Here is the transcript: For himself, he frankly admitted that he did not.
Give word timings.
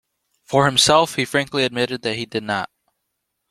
For 0.45 0.65
himself, 0.65 1.13
he 1.13 1.25
frankly 1.25 1.63
admitted 1.63 2.01
that 2.01 2.15
he 2.15 2.25
did 2.25 2.41
not. 2.41 2.71